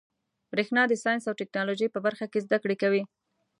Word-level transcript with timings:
برېښنا 0.51 0.83
د 0.87 0.93
ساینس 1.03 1.23
او 1.27 1.37
ټيکنالوجۍ 1.39 1.87
په 1.91 1.99
برخه 2.05 2.25
کي 2.31 2.39
زده 2.45 2.57
کړي 2.63 2.75
کوي. 2.81 3.03